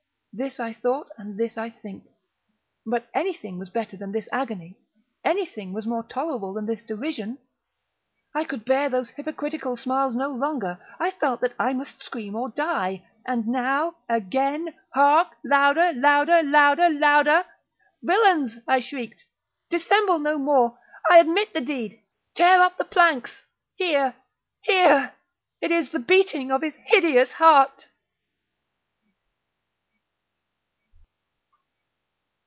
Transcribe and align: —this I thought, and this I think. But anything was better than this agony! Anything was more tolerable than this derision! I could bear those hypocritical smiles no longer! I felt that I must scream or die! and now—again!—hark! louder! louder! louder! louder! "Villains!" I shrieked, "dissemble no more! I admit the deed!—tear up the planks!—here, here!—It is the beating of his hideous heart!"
—this 0.33 0.61
I 0.61 0.71
thought, 0.71 1.09
and 1.17 1.37
this 1.37 1.57
I 1.57 1.69
think. 1.69 2.05
But 2.85 3.09
anything 3.13 3.59
was 3.59 3.69
better 3.69 3.97
than 3.97 4.13
this 4.13 4.29
agony! 4.31 4.77
Anything 5.25 5.73
was 5.73 5.85
more 5.85 6.03
tolerable 6.03 6.53
than 6.53 6.67
this 6.67 6.81
derision! 6.83 7.37
I 8.33 8.45
could 8.45 8.63
bear 8.63 8.87
those 8.89 9.09
hypocritical 9.09 9.75
smiles 9.75 10.15
no 10.15 10.29
longer! 10.29 10.79
I 11.01 11.11
felt 11.11 11.41
that 11.41 11.53
I 11.59 11.73
must 11.73 12.01
scream 12.01 12.33
or 12.35 12.47
die! 12.47 13.03
and 13.27 13.45
now—again!—hark! 13.45 15.35
louder! 15.43 15.91
louder! 15.97 16.41
louder! 16.43 16.89
louder! 16.89 17.43
"Villains!" 18.01 18.57
I 18.69 18.79
shrieked, 18.79 19.25
"dissemble 19.69 20.19
no 20.19 20.37
more! 20.37 20.79
I 21.09 21.17
admit 21.17 21.51
the 21.53 21.59
deed!—tear 21.59 22.61
up 22.61 22.77
the 22.77 22.85
planks!—here, 22.85 24.15
here!—It 24.61 25.71
is 25.71 25.91
the 25.91 25.99
beating 25.99 26.53
of 26.53 26.61
his 26.61 26.75
hideous 26.85 27.33
heart!" 27.33 27.89